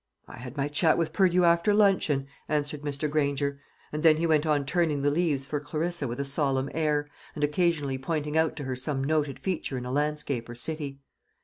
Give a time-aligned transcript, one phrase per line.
[0.27, 3.07] "I had my chat with Purdew after luncheon," answered Mr.
[3.07, 3.61] Granger;
[3.91, 7.43] and then he went on turning the leaves for Clarissa with a solemn air, and
[7.43, 11.01] occasionally pointing out to her some noted feature in a landscape or city.